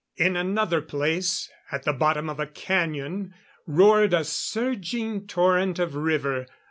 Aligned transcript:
In 0.15 0.35
another 0.35 0.81
place, 0.81 1.47
at 1.71 1.83
the 1.83 1.93
bottom 1.93 2.27
of 2.27 2.39
a 2.39 2.47
canyon 2.47 3.35
roared 3.67 4.15
a 4.15 4.23
surging 4.25 5.27
torrent 5.27 5.77
of 5.77 5.93
river. 5.93 6.47